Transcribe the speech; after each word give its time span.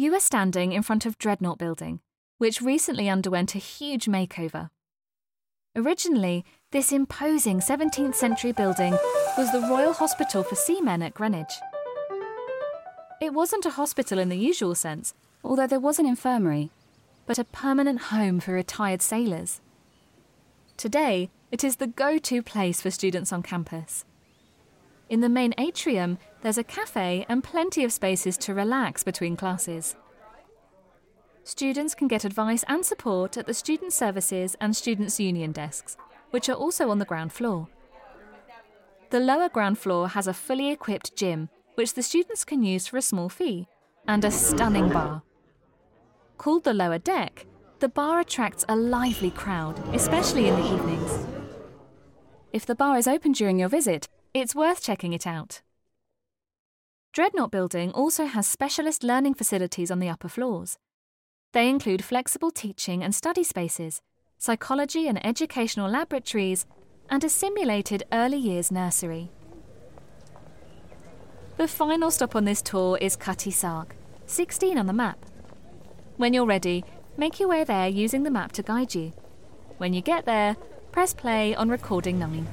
You 0.00 0.14
are 0.14 0.20
standing 0.20 0.70
in 0.70 0.84
front 0.84 1.06
of 1.06 1.18
Dreadnought 1.18 1.58
Building, 1.58 1.98
which 2.36 2.62
recently 2.62 3.08
underwent 3.08 3.56
a 3.56 3.58
huge 3.58 4.04
makeover. 4.06 4.70
Originally, 5.74 6.44
this 6.70 6.92
imposing 6.92 7.58
17th 7.58 8.14
century 8.14 8.52
building 8.52 8.92
was 9.36 9.50
the 9.50 9.66
Royal 9.68 9.92
Hospital 9.92 10.44
for 10.44 10.54
Seamen 10.54 11.02
at 11.02 11.14
Greenwich. 11.14 11.52
It 13.20 13.34
wasn't 13.34 13.66
a 13.66 13.70
hospital 13.70 14.20
in 14.20 14.28
the 14.28 14.38
usual 14.38 14.76
sense, 14.76 15.14
although 15.42 15.66
there 15.66 15.80
was 15.80 15.98
an 15.98 16.06
infirmary, 16.06 16.70
but 17.26 17.40
a 17.40 17.42
permanent 17.42 18.02
home 18.02 18.38
for 18.38 18.52
retired 18.52 19.02
sailors. 19.02 19.60
Today, 20.76 21.28
it 21.50 21.64
is 21.64 21.74
the 21.78 21.88
go 21.88 22.18
to 22.18 22.40
place 22.40 22.80
for 22.80 22.92
students 22.92 23.32
on 23.32 23.42
campus. 23.42 24.04
In 25.08 25.22
the 25.22 25.28
main 25.28 25.54
atrium, 25.58 26.18
there's 26.42 26.58
a 26.58 26.64
cafe 26.64 27.26
and 27.28 27.42
plenty 27.42 27.84
of 27.84 27.92
spaces 27.92 28.36
to 28.38 28.54
relax 28.54 29.02
between 29.02 29.36
classes. 29.36 29.96
Students 31.44 31.94
can 31.94 32.08
get 32.08 32.24
advice 32.24 32.64
and 32.68 32.84
support 32.84 33.36
at 33.36 33.46
the 33.46 33.54
Student 33.54 33.92
Services 33.92 34.54
and 34.60 34.76
Students' 34.76 35.18
Union 35.18 35.50
desks, 35.50 35.96
which 36.30 36.48
are 36.48 36.54
also 36.54 36.90
on 36.90 36.98
the 36.98 37.04
ground 37.04 37.32
floor. 37.32 37.68
The 39.10 39.20
lower 39.20 39.48
ground 39.48 39.78
floor 39.78 40.08
has 40.08 40.26
a 40.26 40.34
fully 40.34 40.70
equipped 40.70 41.16
gym, 41.16 41.48
which 41.74 41.94
the 41.94 42.02
students 42.02 42.44
can 42.44 42.62
use 42.62 42.86
for 42.86 42.98
a 42.98 43.02
small 43.02 43.30
fee, 43.30 43.66
and 44.06 44.24
a 44.24 44.30
stunning 44.30 44.90
bar. 44.90 45.22
Called 46.36 46.64
the 46.64 46.74
lower 46.74 46.98
deck, 46.98 47.46
the 47.78 47.88
bar 47.88 48.20
attracts 48.20 48.64
a 48.68 48.76
lively 48.76 49.30
crowd, 49.30 49.78
especially 49.94 50.48
in 50.48 50.56
the 50.56 50.74
evenings. 50.74 51.26
If 52.52 52.66
the 52.66 52.74
bar 52.74 52.98
is 52.98 53.08
open 53.08 53.32
during 53.32 53.58
your 53.58 53.68
visit, 53.68 54.08
it's 54.34 54.54
worth 54.54 54.82
checking 54.82 55.14
it 55.14 55.26
out. 55.26 55.62
Dreadnought 57.18 57.50
Building 57.50 57.90
also 57.94 58.26
has 58.26 58.46
specialist 58.46 59.02
learning 59.02 59.34
facilities 59.34 59.90
on 59.90 59.98
the 59.98 60.08
upper 60.08 60.28
floors. 60.28 60.78
They 61.52 61.68
include 61.68 62.04
flexible 62.04 62.52
teaching 62.52 63.02
and 63.02 63.12
study 63.12 63.42
spaces, 63.42 64.00
psychology 64.38 65.08
and 65.08 65.26
educational 65.26 65.90
laboratories, 65.90 66.64
and 67.10 67.24
a 67.24 67.28
simulated 67.28 68.04
early 68.12 68.36
years 68.36 68.70
nursery. 68.70 69.32
The 71.56 71.66
final 71.66 72.12
stop 72.12 72.36
on 72.36 72.44
this 72.44 72.62
tour 72.62 72.96
is 73.00 73.16
Cutty 73.16 73.50
Sark, 73.50 73.96
16 74.26 74.78
on 74.78 74.86
the 74.86 74.92
map. 74.92 75.18
When 76.18 76.32
you're 76.32 76.46
ready, 76.46 76.84
make 77.16 77.40
your 77.40 77.48
way 77.48 77.64
there 77.64 77.88
using 77.88 78.22
the 78.22 78.30
map 78.30 78.52
to 78.52 78.62
guide 78.62 78.94
you. 78.94 79.12
When 79.78 79.92
you 79.92 80.02
get 80.02 80.24
there, 80.24 80.54
press 80.92 81.14
play 81.14 81.52
on 81.52 81.68
recording 81.68 82.20
9. 82.20 82.46